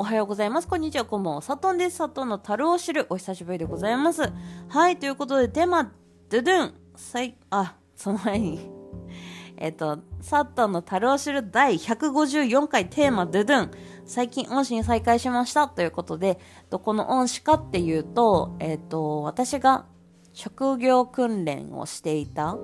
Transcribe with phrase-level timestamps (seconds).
[0.00, 0.68] おはようございます。
[0.68, 1.42] こんにちは、こんばんは。
[1.42, 1.96] サトンです。
[1.96, 3.08] サトンの樽を知る。
[3.10, 4.32] お久しぶりでございます。
[4.68, 5.92] はい、ということで、テーマ、
[6.30, 6.74] ドゥドゥン。
[6.94, 8.70] さい、あ、その前に。
[9.58, 13.70] えっと、サトンの樽を知る第154回テーマ、ドゥドゥン。
[14.04, 15.66] 最近恩師に再開しました。
[15.66, 16.38] ということで、
[16.70, 19.86] この恩師かっていうと、えっと、私が
[20.32, 22.56] 職業訓練をしていた、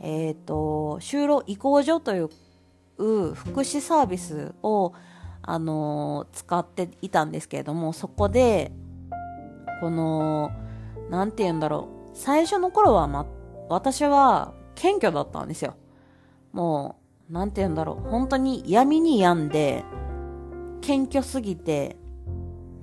[0.00, 2.28] えっと、就労移行所という
[3.32, 4.92] 福祉サービスを、
[5.50, 8.70] あの使っていたんですけれども、そこで、
[9.80, 10.50] この、
[11.08, 12.16] なんて言うんだろう。
[12.16, 13.24] 最初の頃は、ま、
[13.70, 15.74] 私は謙虚だったんですよ。
[16.52, 16.96] も
[17.30, 18.10] う、なんて言うんだろう。
[18.10, 19.84] 本当に闇に病んで、
[20.82, 21.96] 謙虚すぎて、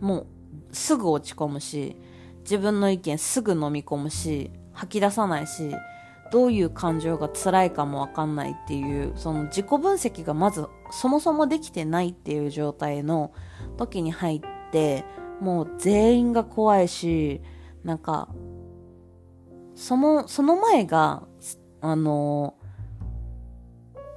[0.02, 0.28] もう、
[0.72, 1.96] すぐ落ち込むし、
[2.40, 5.70] 自分の意見すぐ飲み込むし、吐き出さないし、
[6.36, 13.32] どういう感情が辛いかもわかんないっていう、その自己分析がまずそもそもできてないっていう状態の
[13.78, 15.06] 時に入って、
[15.40, 17.42] もう全員が怖いし、
[17.86, 18.28] なんか、
[19.76, 21.24] その、その前が、
[21.80, 22.56] あの、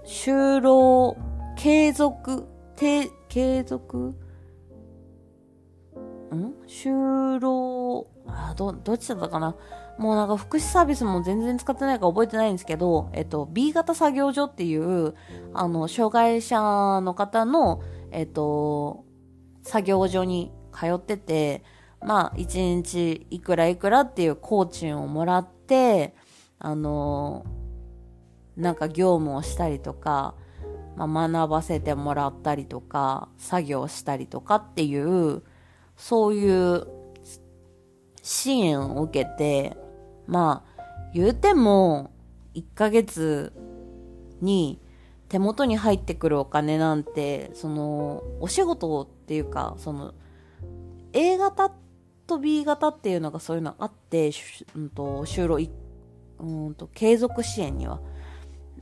[0.04, 1.16] 就労、
[1.54, 4.16] 継続、て、継続？
[6.34, 6.52] ん？
[6.66, 9.54] 就労、あ、ど、どっちだったかな？
[9.98, 15.14] もうなんか福祉サービスも全然使ってないから覚えてないんですけど、えっと、B 型作業所っていう、
[15.52, 16.56] あの、障害者
[17.00, 17.82] の方の、
[18.12, 19.04] えっと、
[19.62, 21.64] 作業所に通ってて、
[22.00, 26.14] まあ、一日いくらいくらっていう工賃をもらって、
[26.60, 27.44] あの、
[28.56, 30.34] なんか業務をしたりとか、
[30.96, 35.42] まあ、学ばせてもらったりとか、作業したりとかっていう、
[35.96, 36.86] そういう
[38.22, 39.76] 支援を受けて、
[40.28, 40.82] まあ、
[41.14, 42.12] 言うても、
[42.54, 43.52] 1ヶ月
[44.42, 44.78] に
[45.28, 50.14] 手元に入ってくるお金なんて、その、お仕事っていうか、その、
[51.14, 51.72] A 型
[52.26, 54.30] と B 型っていうのがそういうのあって、
[54.76, 55.58] うんと、就労、
[56.40, 58.00] うんと、継続支援には。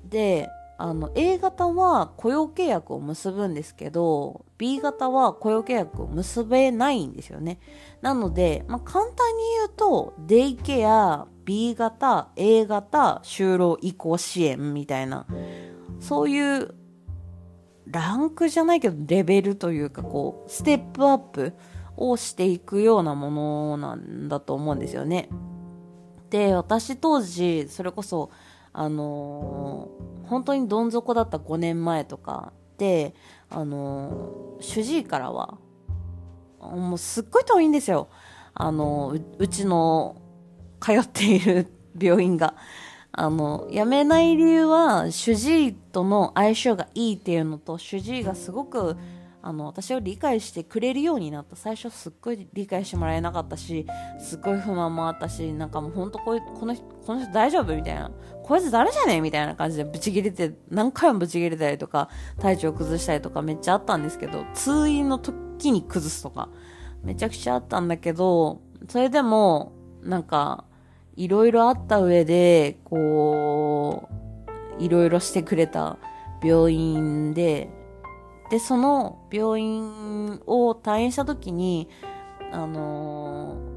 [0.04, 0.48] で、
[0.78, 7.58] あの、A 型は雇用契約を結ぶんですけど、B 型は雇用契約を結べないんですよね。
[8.02, 15.26] なので、まあ、簡単に言うと、デイケア、B 型、A 型、就労移行支援みたいな、
[16.00, 16.74] そういう、
[17.86, 21.54] ランクじゃないけど、レベルというか、こう、ステップアップ
[21.96, 25.28] をしていくようなものなんだと思うんですよね。
[26.30, 28.30] で、私当時、それこそ、
[28.78, 33.14] あのー本当にどん底だった5年前とかで、
[33.48, 35.58] あのー主治医からは、
[36.60, 38.08] もうすっごい遠いんですよ。
[38.52, 40.20] あのーう、ちの
[40.80, 42.54] 通っている病院が。
[43.12, 48.96] あの、辞めない理由は、主治医との相性がいいっていうのと、主治医がすごく、
[49.46, 51.54] あの、私を理解してくれるようになった。
[51.54, 53.86] 最初すっごい理解してもらえなかったし、
[54.18, 58.10] すっごい不満もあったし、なんかもう本当こういう、この人、この人大丈夫みたいな。
[58.42, 62.08] こいつ誰じゃねえみたいな感じでブチ切れて、何回もブチ切れたりとか、
[62.40, 66.48] 体調崩したりとかめっちゃあったんですけど、通院の時に崩すとか、
[67.04, 70.64] めちゃくちゃあったんだけど、それでも、なんか、
[71.14, 74.08] いろいろあった上で、こ
[74.80, 75.98] う、いろいろしてくれた
[76.42, 77.70] 病院で、
[78.50, 81.88] で、その病院を退院した時に、
[82.52, 83.76] あのー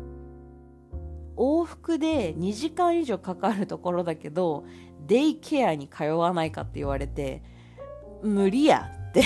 [1.40, 4.66] 往復で2時間以上かかるところだけど、
[5.08, 7.42] デイケアに通わないかって言われて、
[8.22, 9.24] 無理やって。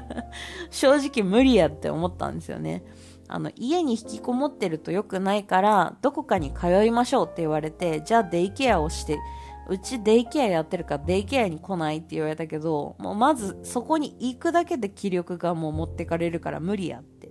[0.70, 2.84] 正直無理やって思ったんですよね。
[3.28, 9.18] あの、家に引きこもってると良くないから、どこかに通いましょうって言われて、じゃあデイケアをして、
[9.68, 17.30] うちデイケアやってるからデイケアに来ないって言われたけど、もうまずそこに行くだけで気力がもう持ってかれるから無理やって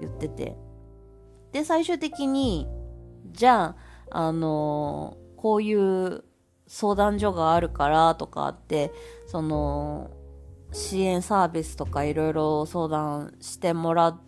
[0.00, 0.56] 言ってて。
[1.52, 2.66] で、最終的に、
[3.32, 3.76] じゃ
[4.10, 6.22] あ、あのーこういう
[6.66, 8.92] 相談所があるからとかって、
[9.26, 10.10] その、
[10.70, 14.20] 支援サービスとかいろいろ相談してもらっ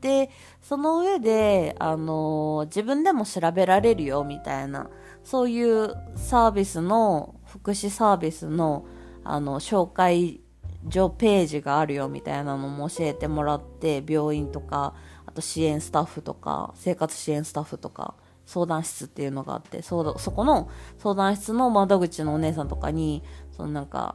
[0.00, 0.30] て、
[0.60, 4.90] その上で、あのー自分でも調べられるよみたいな、
[5.26, 8.86] そういうサービスの、福祉サービスの、
[9.24, 10.40] あの、紹介
[10.88, 14.94] 所ページがあるよみたいなのも教えてもらって、病院とか、
[15.26, 18.14] あと支援スタッフとか、生活支援スタッフとか、
[18.46, 24.14] 相談室っていうのがあって、そそこの相談室の窓口のお姉さんとかに、そのなんか、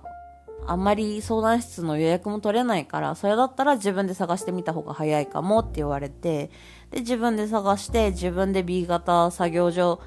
[0.66, 6.52] あんまり相談室の予約も取れないから、それだったら自分で探してみた方が早いかもって言われて、
[6.90, 10.00] で、自分で探して、自分で B 型作業所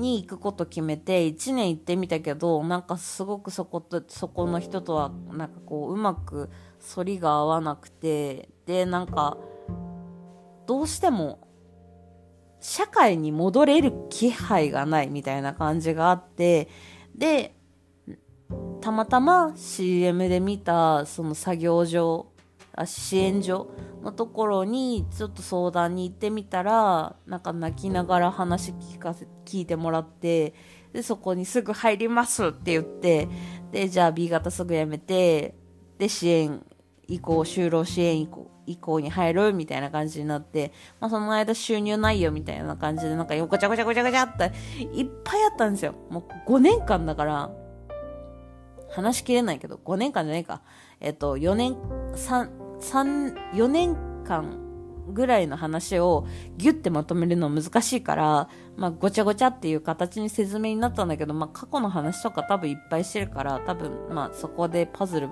[0.00, 6.50] に行くこと決めて、1年行ってみたけど、なんかすごくそこと、そこの人とは、なんかこう、うまく
[6.94, 9.36] 反りが合わなくて、で、なんか、
[10.66, 11.40] どうしても、
[12.60, 16.68] 社会に戻れる気配がないみたいな感じがあって、
[17.14, 17.54] で、
[18.80, 22.32] たまたま CM で見た、その作業所、
[22.84, 23.68] 支援所
[24.02, 30.52] のところにちょっと相談に行ってみたら、なんか泣きながら話聞かせ、聞いてもらって、
[30.92, 33.28] で、そこにすぐ入りますって言って、
[33.72, 35.54] で、じゃあ B 型すぐやめて、
[35.98, 36.62] で、支援
[37.08, 44.52] 移行、就労支援移行、移行に入るみたいな感じになって、まあその間収入ないよみたいな感じで、なんかごちゃごちゃごちゃごちゃって
[44.92, 45.94] いっぱいあったんですよ。
[46.10, 47.50] もう5年間だから、
[48.90, 50.62] 話しきれないけど、5年間じゃないか。
[51.00, 51.74] えっと、4年、
[52.14, 54.66] 3、3、4年間
[55.08, 56.26] ぐらいの話を
[56.56, 65.28] ギュッてまとめるの難しいから、まあ、ごちゃごちゃっていう形に説明になったんだけど、まあ、過去の話とか多分いっぱいしてるから、多分、まあ、そこでパズル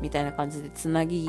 [0.00, 1.28] みたいな感じでつなぎ、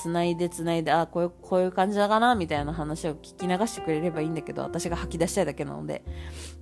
[0.00, 6.04] つないでつないで、あ、こういう、こういう感じだかなみたいな話を聞き流してくれればいいんだけど、私が吐き出したいだけなので。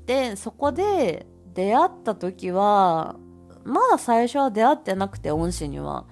[0.07, 3.17] で、そこで出会った時は、
[3.65, 6.07] まだ最初は出会ってなくて、恩師には。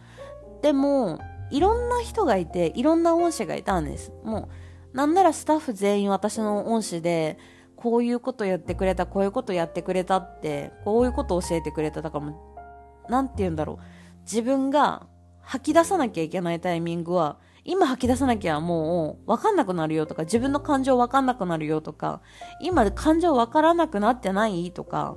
[0.62, 1.18] でも、
[1.50, 4.12] いろんな人がいて、いろんな恩師がいたんです。
[4.24, 4.48] も
[4.92, 7.38] う、なんならスタッフ全員私の恩師で、
[7.76, 12.02] こういうことやってくれた、こういうことやってくれたって、こういうこと教えてくれた。
[12.02, 12.62] だからも
[13.08, 13.78] う、なんて言うんだろう。
[14.22, 15.06] 自分が
[15.40, 22.20] 吐き出さなきゃいけないタイミングは、今吐き出さなきゃもう分かんなくなるよとか、自分の感情分かんなくなるよとか、
[22.60, 25.16] 今感情分からなくなってないとか、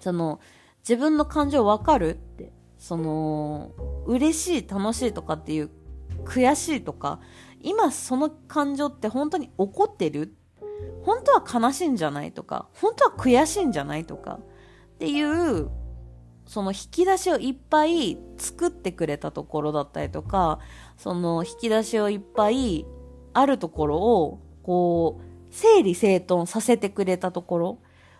[0.00, 0.40] その、
[0.80, 3.72] 自分の感情分かるって、その、
[4.06, 5.70] 嬉しい、楽しいとかっていう、
[6.24, 7.20] 悔しいとか、
[7.60, 10.34] 今その感情って本当に怒ってる？
[11.02, 14.40] 本当は悲しいんじゃないとか、本当は悔しいんじゃないとか、
[14.94, 15.70] っていう、
[16.46, 20.60] その引き出しをいっぱい作ってくれたところだったりとか、
[20.96, 22.86] その引き出しをいっぱい
[23.32, 27.78] あるところを、こう、整理整頓させてくれたところ、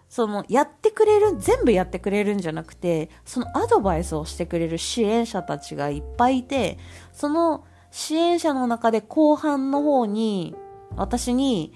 [0.09, 6.79] その、やってくれる、全部やってくれるんじゃなくて、そのアドバイスをしてくれる支援者たちがいっぱいいて、
[7.13, 10.55] その支援者の中で後半の方に、
[10.97, 11.73] 私に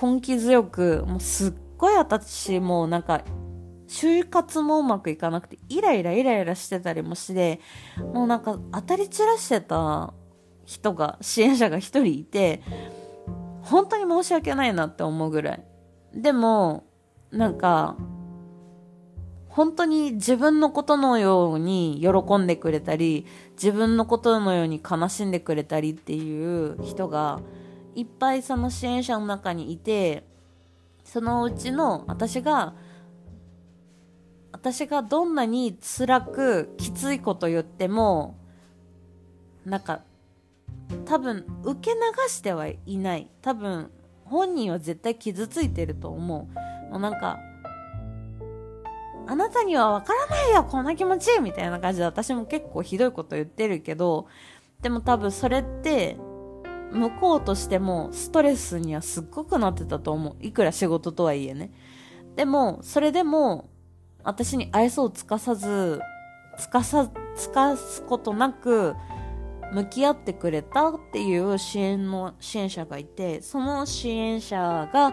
[0.00, 3.22] 根気強く、もうすっごい私もうなんか、
[3.88, 7.60] 就活もうまくいかなくて、イライライライラしてたりもして、
[8.12, 10.12] もうなんか当たり散らしてた
[10.64, 12.62] 人が、支援者が一人いて、
[13.62, 15.64] 本当に申し訳ないなって思うぐらい。
[16.14, 16.84] でも、
[17.36, 17.96] なんか、
[19.48, 27.40] 本当に自分のことのように喜んでくれたり、自分のことのように悲しんでくれたりっていう人が
[27.94, 30.24] いっぱいその支援者の中にいて、
[31.04, 32.74] そのうちの私が、
[34.52, 38.36] 私がどんなに辛くきついこと言っても、
[39.64, 40.02] なんか、
[41.06, 43.30] 多分受け流してはいない。
[43.40, 43.90] 多分
[44.24, 46.75] 本人は絶対傷ついてると思う。
[46.90, 47.38] もうなんか、
[49.28, 54.28] あなたにはわからないよこんな気持ちみたいな感じで私も結構ひどいこと言ってるけど、
[54.82, 56.16] でも多分それって、
[56.92, 60.36] 向こうとしてもストレスにはすっごくなってたと思う。
[60.40, 61.72] いくら仕事とはいえね。
[62.36, 63.68] でも、それでも、
[64.22, 66.00] 私に愛想をつかさず、
[66.58, 68.94] つかさ、つかすことなく、
[69.72, 75.12] 向き合ってくれたっていう支援の、支援者がいて、その支援者が、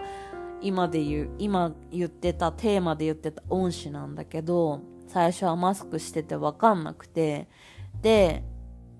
[0.64, 7.48] 今で言う、今言ってた、テーマで言ってた恩師なんだけど、最初はマスクしててわかんなくて、
[8.00, 8.42] で、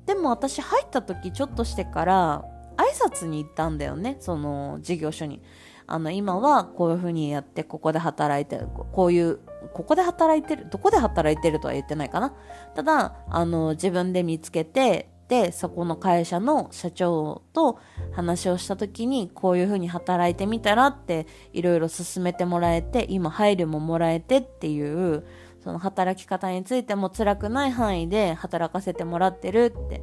[0.05, 2.45] でも私入った時ちょっとしてから
[2.77, 5.43] 挨拶に行ったんだよね、その事業所に。
[5.87, 9.39] あの、今はこういう風にやってここで働いてる、こういう、
[9.73, 12.35] ここで働いてる、どこで働いてるとは言ってないかな。
[12.75, 17.79] ただ、あの、自分で見つけて、で、そこの会社の社長と
[18.13, 25.25] 話をした時に、こういう風に働いてみたらって、いろいろ進めてもらえて、今配慮ももらえてっていう、
[25.61, 30.03] その働き方についても辛くない範囲で働かせてもらってるって。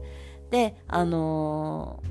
[0.49, 2.01] で、あの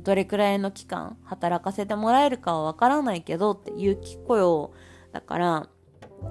[0.00, 4.72] ー、どれくらいの期間働かせてもらえるかはわからないけどって有期雇用
[5.12, 5.68] だから、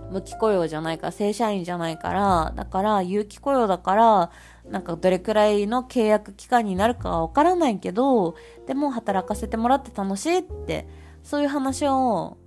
[0.10, 4.32] 無期雇用じゃないから、正社員じゃないから、だから有期雇用だから、
[4.70, 8.36] なんかどれくらいの契約期間になるかはわからないけど、
[8.68, 10.88] でも働かせてもらって楽しいって、
[11.24, 12.38] そういう話を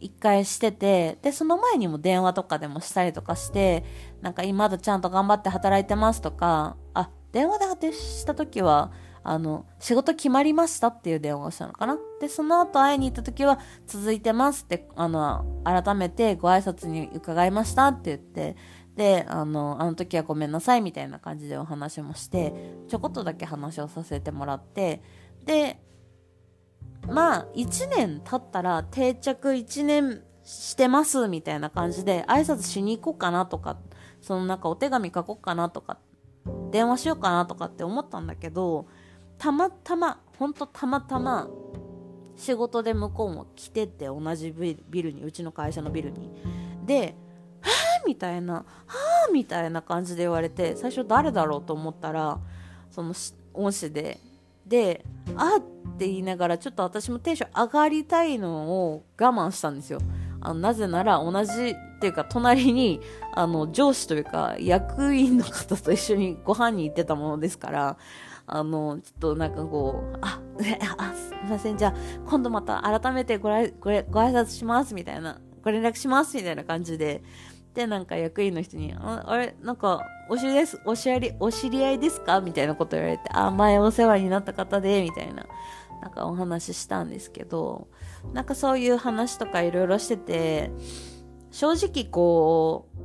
[0.00, 3.84] 一回してて、で、その前にも電話とかでもしたりとかして、
[4.20, 8.92] なんか今だちゃんと頑張って働いてますとか、あ、電話で果てした時は、
[9.26, 11.98] あの、仕事決まりましたっていう電話をしたのかな。
[12.20, 18.56] で、その後会いに行った時は、続いてますって、あの、改めてご挨拶に伺いましたって言って、
[18.96, 22.52] で、あの、あの時はごめんなさいみたいな感じでお話もして、
[22.88, 25.02] ちょこっとだけ話をさせてもらって、
[25.44, 25.80] で、
[27.08, 33.78] まあ、1年経ったら定着1年してますみたいな感じで挨拶しに行こうかなとか、
[34.20, 35.98] そのなんかお手紙書こうかなとか、
[36.70, 38.86] 電話しようかなとかって思ったんだけど、
[39.38, 41.48] たまたま、ほんとたまたま、
[42.36, 46.30] 仕事で向こうも来てて同じビルに、うちの会社のビルに。
[46.84, 47.16] で、
[48.06, 52.38] みたいな、はぁみたいな感じで言われて、最初誰だろうと思ったら、
[52.90, 53.14] その
[53.54, 54.20] 恩師で、
[54.66, 55.04] で、
[55.36, 55.60] あっ
[55.98, 59.98] て言いながら、ちょっと私もテンション上がりたいのを我慢したんですよ。
[60.44, 63.00] あのなぜなら同じっていうか隣に
[63.32, 67.96] あの上司というか役員の方と一緒にご飯に行ってたものですから
[68.46, 70.38] あのちょっとなんかこうあ
[70.98, 71.94] あすみませんじゃあ
[72.28, 73.60] 今度また改めてごごご
[74.20, 77.22] 挨拶しますみたいなご連絡しますみたいな感じで
[77.74, 79.56] でなんか役員の人にああれ？
[79.62, 82.40] なんかお知りですお知りお知り合いですか？
[82.40, 85.46] みたいなこと言われてあ前お世話になった方でみたいな
[86.00, 87.88] なんかお話ししたんですけど
[88.32, 90.70] なんかそういう話とかいろいろしてて、
[91.50, 92.98] 正直こう、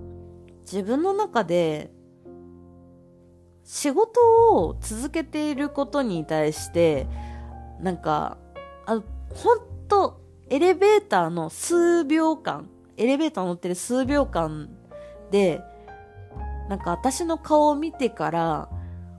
[0.62, 1.92] 自分の中で、
[3.64, 4.20] 仕事
[4.56, 7.08] を続けていることに対して、
[7.80, 8.38] なんか、
[8.86, 9.02] あ
[9.36, 12.70] ほんと、エレベーターの数秒間、
[13.00, 14.70] エレベーター乗ってる数秒間
[15.32, 15.62] で、
[16.70, 18.70] なんか私の顔を見てから、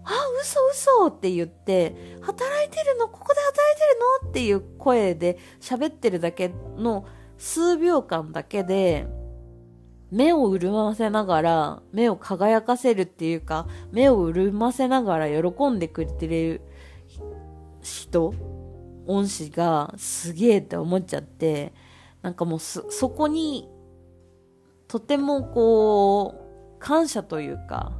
[0.05, 3.09] あ、嘘嘘って言って、働いてるの？
[3.09, 4.29] ここで働いてるの？
[4.31, 7.07] っていう声で喋ってるだけの
[7.39, 9.07] 数秒間だけで、
[10.11, 16.61] 目を潤ませながら、目を輝かせるっていうか、目を潤ませながら喜んでくれてる
[17.83, 18.35] 人、
[19.07, 21.73] 恩師がすげえって思っちゃって、
[22.23, 23.69] なんかもうそ、そこに、
[24.89, 26.35] とてもこ
[26.77, 27.93] う、感謝というか、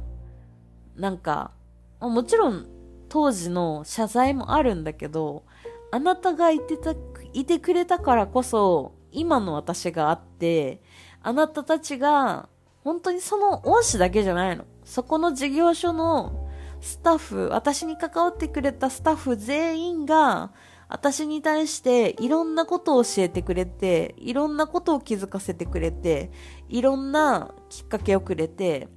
[0.95, 1.51] なんか、
[1.99, 2.67] もちろん
[3.09, 5.43] 当時の謝罪もあるんだけど、
[5.91, 6.95] あなたがいてた、
[7.33, 10.81] いてくれたからこそ、今の私があって、
[11.21, 12.49] あなたたちが、
[12.83, 14.65] 本当にその恩師だけじゃないの。
[14.83, 16.49] そこの事業所の
[16.79, 20.51] スタッフ、私に関わってくれたスタッフ全員が、
[20.91, 26.31] 私に対していろんなことを教えてくれて、いろんなことを気づかせてくれて、
[26.67, 28.89] いろんなきっかけをくれて、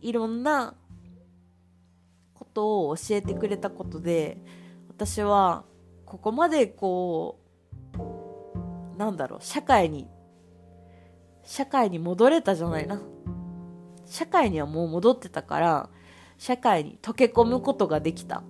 [0.00, 0.74] いろんな
[2.34, 4.38] ことを教えてくれたことで
[4.88, 5.64] 私は
[6.04, 7.40] ここまでこ
[7.94, 10.08] うなんだろう社会に
[11.44, 13.00] 社会に戻れたじゃないな。
[14.04, 15.88] 社会にはもう戻ってたから
[16.38, 18.42] 社会に溶け込むことができた。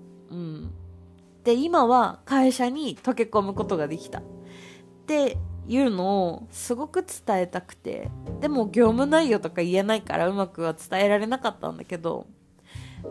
[1.46, 4.18] で今は会社に溶け込むことができた。
[4.18, 4.22] っ
[5.06, 5.38] て
[5.68, 8.10] いうのをすごく伝えたくて。
[8.40, 12.26] でも業務内容とか言えないからうまくは伝えられなかったんだけど。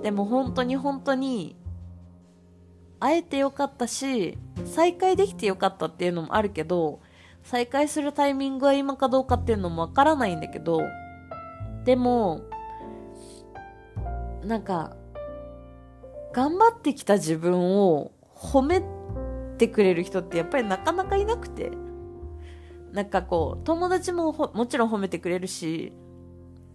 [0.04, 1.56] でも本当に本当に
[3.00, 7.00] 会えてよかったし再会できてよかったっていうのもあるけど
[7.44, 10.82] 再会するタイミングは今かどうかっていうのもわからないんだけど。
[11.86, 12.42] でも
[14.44, 14.98] なんか
[16.34, 18.84] 頑張ってきた自分を褒め
[19.58, 21.72] てくれる人ってやっぱりなかなかいなくて。
[22.92, 25.92] なんかこう友達ももちろん褒めてくれるし。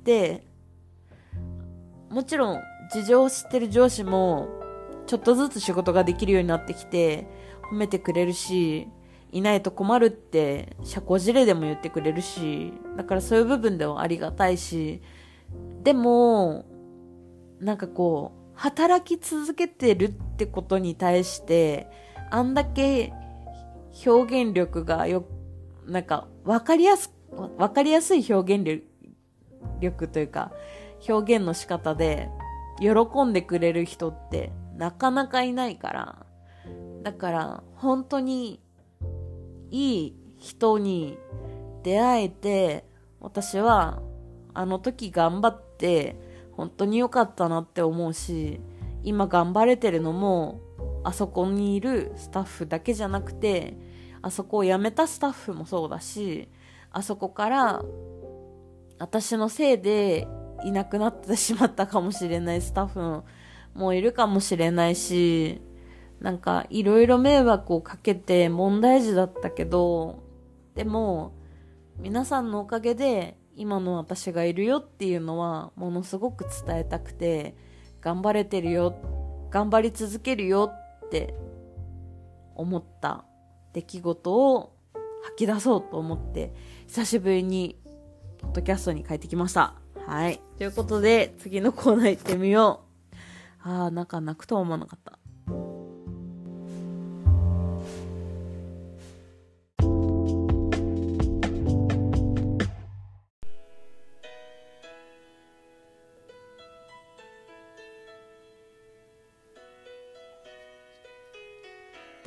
[0.05, 0.47] で
[2.11, 2.61] もちろん
[2.93, 4.49] 事情を知ってる上司も、
[5.07, 7.27] ちょっとずつ仕事ができるようになってきて、
[7.71, 8.89] 褒めてくれるし、
[9.33, 15.03] いないと困るって社交辞令でも言ってくれるし、だからそういう部分ではありがたいし、
[15.85, 16.65] でも、
[17.61, 21.87] なんかこう、働き続けてるってことに対して、
[22.29, 23.11] あんだけ
[24.05, 25.25] 表現力がよ、
[25.87, 27.11] なんかわかりやす、
[27.57, 28.83] わかりやすい表現
[29.81, 30.53] 力というか、
[31.09, 32.29] 表現の仕方で、
[32.81, 36.27] 喜んでくれる人ってなかなかいないから、
[37.03, 38.61] だから本当に
[39.71, 41.17] いい人に
[41.83, 42.85] 出会えて、
[43.21, 44.03] 私は
[44.53, 46.30] あの時頑張って
[46.61, 48.61] 本当に良かったなって思うし、
[49.03, 50.61] 今頑張れてるのも
[51.05, 53.79] あそこにいるスタッフだけじゃなくて、
[54.21, 56.51] あそこを辞めたスタッフもそうだし、
[56.91, 57.83] あそこから
[58.99, 60.29] 私のせいで
[60.63, 63.25] いなくなってしまったかもしれないスタッフ
[63.73, 65.63] もいるかもしれないし、
[66.21, 70.23] なんかいろいろ迷惑をかけて問題児だったけど、
[70.75, 71.33] でも
[71.97, 77.55] 皆さんのおかげで今の私がいるよっていうのはものすごく伝えたくて、
[78.01, 78.95] 頑張れてるよ、
[79.51, 80.73] 頑張り続けるよ
[81.05, 81.35] って
[82.55, 83.27] 思った
[83.75, 84.73] 出来事を
[85.25, 86.55] 吐き出そうと思って
[86.87, 87.79] 久しぶりに
[88.39, 89.75] ポッドキャストに帰ってきました。
[90.07, 90.41] はい。
[90.57, 92.81] ということで、次のコーナー行ってみよ
[93.13, 93.69] う。
[93.69, 95.19] ああ、なんか泣くとは思わなかった。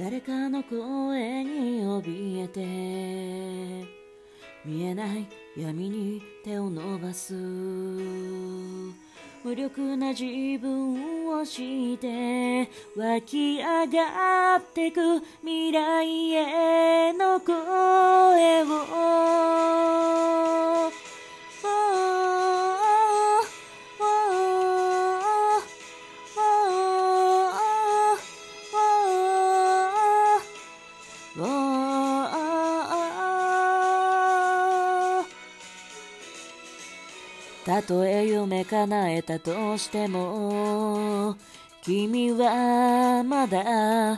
[0.03, 2.59] 誰かの声に怯えて
[4.65, 7.33] 見えない闇に手を伸ばす。
[7.33, 8.93] 無
[9.55, 10.25] 力な自
[10.59, 18.83] 分をして湧き上がってく未来への声を。
[37.65, 41.35] たとえ夢叶えたとしても
[41.81, 44.17] 君はまだ明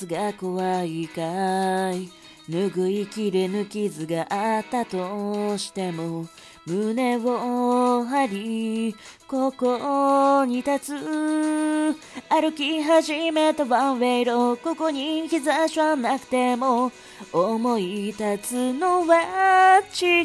[0.00, 2.08] 日が怖いかい。
[2.48, 6.26] 拭いきれぬ傷があったとしても
[6.64, 11.96] 胸を張りここに立つ。
[12.28, 16.92] 歩き始めたワンウェイロここに日差しはなくても
[17.32, 20.24] 思い立つのは違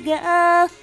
[0.67, 0.80] う。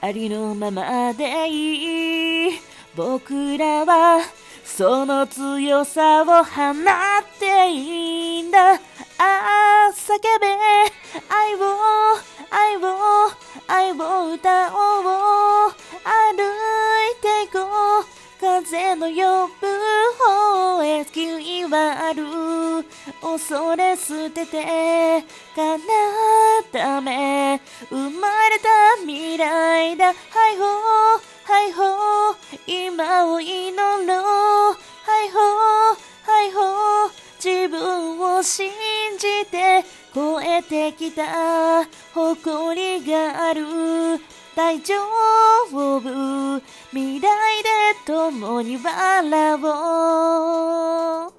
[0.00, 2.60] ありのままでいい
[2.94, 4.20] 僕らは
[4.64, 6.44] その強さを放っ
[7.38, 8.74] ていいんだ。
[8.74, 8.78] あ
[9.18, 10.46] あ叫べ。
[11.28, 11.58] 愛を
[12.50, 12.80] 愛を
[13.66, 15.72] 愛を歌おう。
[16.04, 16.42] 歩
[17.12, 17.58] いていこ
[18.00, 18.18] う。
[18.40, 19.66] 風の呼ぶ
[20.24, 22.22] 方へ救いはある。
[23.20, 27.60] 恐れ捨てて叶うため
[27.90, 28.68] 生まれた
[29.00, 30.06] 未来だ。
[30.06, 30.14] はい
[30.56, 34.74] ほーはいほー今を祈ろうは
[35.24, 35.96] いほー
[36.30, 37.10] はいほー
[37.42, 38.70] 自分を信
[39.18, 43.64] じて超えてきた誇りがある。
[44.56, 44.96] 大丈
[45.70, 51.37] 夫未来で共に笑おう。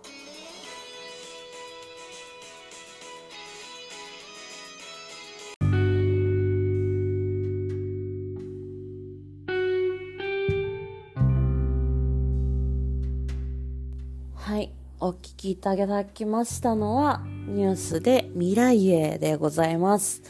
[15.09, 20.21] お聞きいただきましたのはニュースで未来へでございます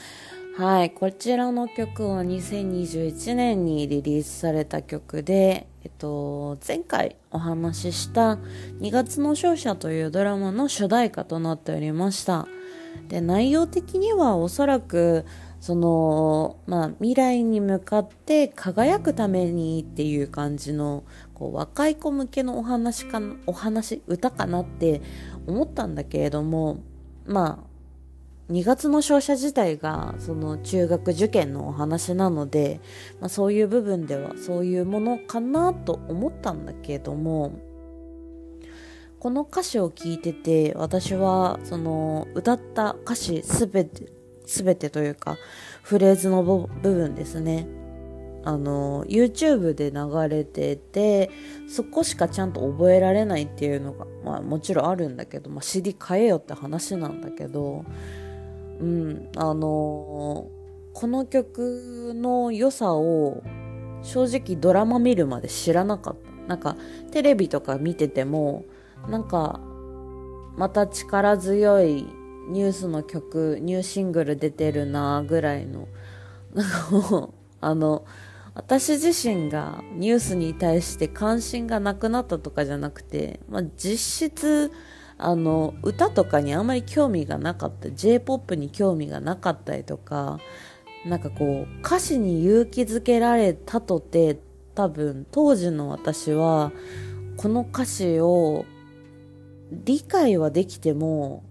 [0.57, 0.91] はい。
[0.91, 8.35] こちらの曲は2021年にリリースされた曲で、えっと、前回お話しした
[8.79, 12.47] 2月の勝者というドラマの主題歌となっておりました。
[13.07, 15.25] で、内容的にはおそらく、
[15.59, 25.01] その、まあ、未来に向かって輝くためにっていう感じの、こう、若い子向けのお話かお話、歌かなって
[25.47, 26.79] 思ったんだけれども、
[27.25, 27.69] まあ、
[28.51, 32.81] 2月の勝者自体がその中学受験のお話なので、
[33.19, 37.59] まあ、そういう部分ではそういうものかなと思ったんだけれども
[39.19, 44.11] この歌詞を聞いてて私はその歌った歌詞すべて
[44.49, 45.37] 全てというか
[45.83, 47.67] フレーズの部分ですね
[48.45, 51.29] あの YouTube で流れてて
[51.67, 57.85] そこしかちゃんと覚えられないっていうのが、まあ、もちろんあるんだけど、まあ、CD 買えよって話なんだけど
[58.79, 60.47] うん、あの、
[60.93, 63.43] この曲の良さを
[64.01, 66.29] 正直ドラマ見るまで知らなかった。
[66.47, 66.75] なんか
[67.11, 68.65] テレビとか見てても、
[69.07, 69.59] なんか
[70.57, 72.07] また力強い
[72.49, 75.87] ニュースの曲、ニューシングル出てるなぐらいの、
[77.61, 78.05] あの、
[78.55, 84.71] 私自身がニュースに対して関心がなくなったとかじゃなくて、まあ、実質
[85.17, 90.39] あの歌とかにあんまり興味がなかった J-POP に興味がなかったりとか
[91.05, 94.39] なんかこう歌詞に勇気づけられたとて
[94.75, 96.71] 多分当時の私は
[97.37, 98.65] この歌詞を
[99.71, 101.43] 理解はできても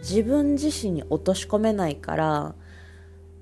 [0.00, 2.54] 自分自身に落とし込めないから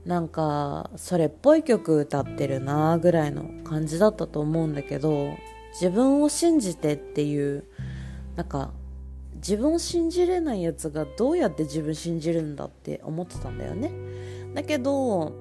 [0.05, 5.37] なんかそれっぽい曲歌ってるなぐらいの感じだったと思うんだけど
[5.73, 7.65] 自分を信じてっていう
[8.37, 8.73] なんか
[9.39, 13.93] 自分を信じれないやつがどうやって自分信じるんだって思ってたんだよね。
[14.55, 15.33] だけど、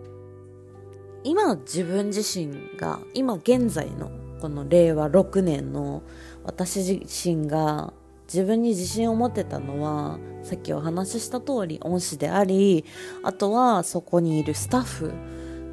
[1.23, 6.03] 今自分自身が、今現在のこの令和6年の
[6.43, 7.93] 私自身が
[8.27, 12.85] 自分に自信を持ってたのは、さっきお話しした通り恩師であり、
[13.23, 15.13] あとはそこにいるスタッフ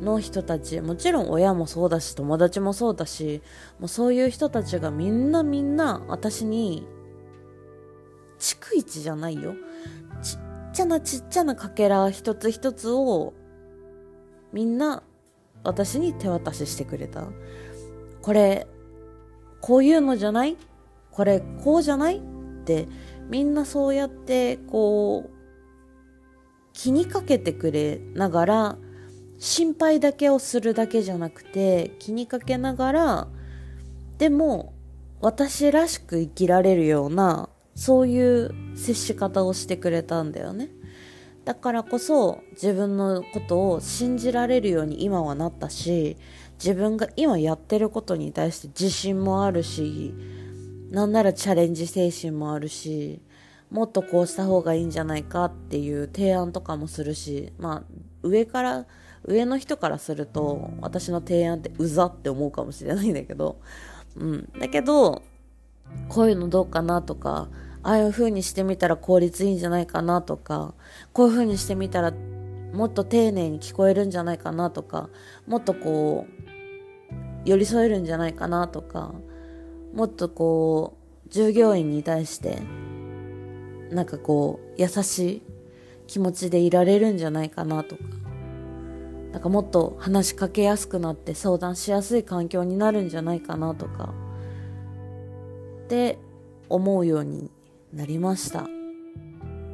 [0.01, 3.43] の人たち、もちろん親もそうだし、友達もそうだし、
[3.79, 6.87] もうそういう人たちがみんなみんな私に
[8.39, 9.55] 逐一じゃないよ。
[10.23, 10.39] ちっ
[10.73, 13.33] ちゃなちっちゃなかけら一つ一つを
[14.53, 15.03] みんな
[15.63, 17.29] 私に手渡ししてくれた。
[18.23, 18.67] これ、
[19.61, 20.57] こういうのじゃない？
[21.11, 22.23] これ、こうじゃない？
[22.65, 22.89] って
[23.29, 25.31] みんなそうやってこう
[26.73, 28.79] 気にかけてくれながら
[29.39, 33.29] 心配だけをするだけじゃなくて気にかけながら
[34.19, 34.73] でも
[35.21, 40.71] 私らしく生きられるようなそういう接し方をしてくれたんだよね。
[41.45, 46.17] だからこそ自分のことを信じられるように今はなったし
[46.59, 50.15] 自分が今やってることに対して自信もあるし
[50.95, 53.21] なんならチャレンジ精神もあるし
[53.69, 57.83] もっとこうした方がいいんじゃないかっていう提案とかもするしまあ
[58.23, 58.87] 上から
[59.25, 63.61] 上の人からすると私の提案ってうざって思うかもしれないんだけど
[64.15, 64.53] うん。
[64.61, 65.23] だけど
[66.09, 67.49] こういうのどうかなとか
[67.83, 70.75] ああいう風にしてみたら効率いいんじゃないかなとか
[71.13, 72.13] こういう風にしてみたら
[72.73, 75.09] もっと丁寧に聞こえるんじゃないかなとか
[75.49, 79.13] もっとこう寄り添えるんじゃないかなとか
[79.95, 82.59] もっとこう従業員に対して
[83.91, 85.43] なんかこう優しい
[86.07, 88.03] 気持ちでいられるんじゃないかなとか。
[89.33, 94.15] なんかもっと話しかけやすくなって相談しやすい環境になるんじゃないかなとか。
[95.85, 96.19] って
[96.69, 97.51] 思うように
[97.93, 98.69] なりました。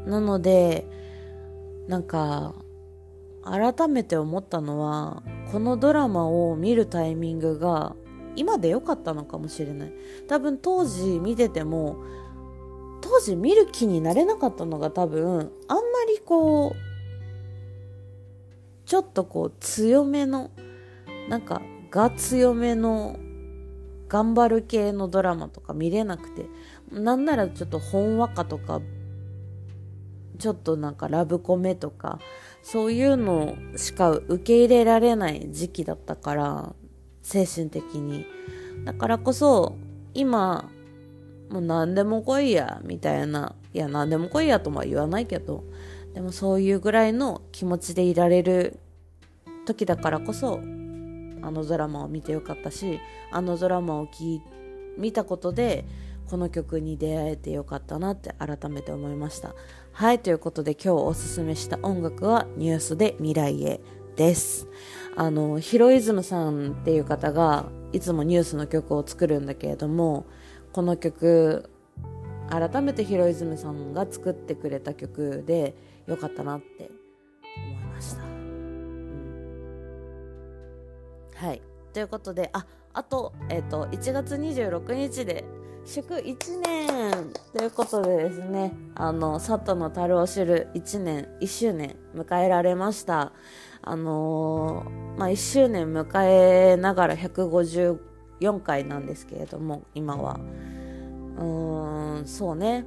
[0.06, 0.86] なので
[1.88, 2.54] なんか
[3.44, 7.94] 改めて思ったのはこのドラマを見るタイミングが
[8.40, 9.92] 今で良かったのかもしれない。
[10.26, 11.98] 多分当時見てても
[13.02, 16.74] 当時見る気になれなかったのが多分あんまりこう
[18.86, 20.50] ちょっとこう強めの
[21.28, 23.18] なんかが強めの
[24.08, 26.46] 頑張る系のドラマとか見れなくて
[26.90, 28.80] なんならちょっとほんわかとか
[30.38, 32.18] ちょっとなんかラブコメとか
[32.62, 36.74] そういうのしか受け入れられない時期だったから
[37.22, 38.26] 精神的に。
[38.84, 39.76] だからこそ
[40.14, 40.70] 今
[41.50, 43.54] もう何でも来いやみたいな。
[43.72, 45.64] いや何でも来いやとは言わないけど
[46.14, 48.78] でもそういうぐらいの気持ちでいられる
[49.64, 50.60] 時だからこそ
[51.42, 52.98] あのドラマを見てよかったし
[53.30, 54.40] あのドラマを聞
[54.98, 55.84] 見たことで
[56.28, 59.54] この曲に出会えてよかったなって改めて思いました。
[59.92, 63.80] はいということで今日おすすめした音楽はニュースで未来へ。
[64.20, 64.68] です。
[65.16, 70.26] あのヒロイズムさんっていう方がいつもニュースの曲を作るんだけれども
[70.74, 71.70] この曲
[72.50, 75.74] 改めてヒロイズムさんが作ってくれた曲で
[76.06, 76.90] よかったなって
[77.56, 79.46] 思いました、うん、
[81.34, 81.62] はい。
[81.94, 85.46] ということでああと,、えー、と1月26日で
[85.86, 93.32] 祝1年ということでですね、あの、佐藤の樽を知る1年、1周年迎えられました。
[93.82, 100.38] あのー、まあ、1周年迎えながら154回なんですけれども、今は。
[101.38, 102.84] うーん、そうね。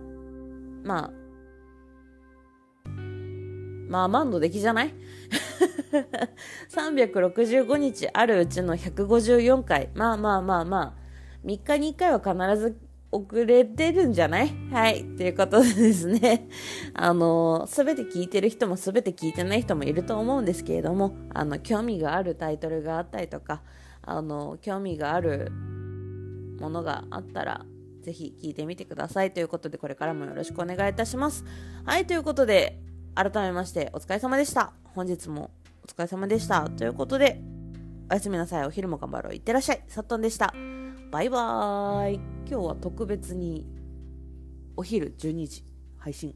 [0.84, 1.12] まあ、
[3.89, 4.93] まあ、満度出来じゃない？
[6.69, 9.89] 365日あるうちの154回。
[9.93, 10.93] まあまあまあまあ、
[11.45, 12.77] 3日に1回は必ず
[13.13, 14.49] 遅れてるんじゃない？
[14.71, 15.04] はい。
[15.04, 16.49] ということでですね。
[16.93, 23.62] あの、すべて聞いてる人もすべて聞いてない人もいると思うんですけれども、あの、興味があるタイトルがあったりとか、
[24.02, 25.52] あの、興味がある
[26.60, 27.65] ものがあったら、
[28.02, 29.32] ぜひ聞いてみてください。
[29.32, 31.45] ということで、これからもよろしくお願いいたします。
[31.86, 32.06] はい。
[32.08, 32.80] ということで、
[33.15, 34.73] 改めましてお疲れ様でした。
[34.95, 35.52] 本日も
[35.84, 36.67] お疲れ様でした。
[36.67, 37.39] ということで、
[38.10, 38.65] おやすみなさい。
[38.65, 39.34] お昼も頑張ろう。
[39.34, 39.84] いってらっしゃい。
[39.88, 40.52] さっとんでした。
[41.13, 42.15] バイバーイ
[42.49, 43.67] 今日は特別に
[44.76, 45.63] お昼12時
[45.99, 46.34] 配信。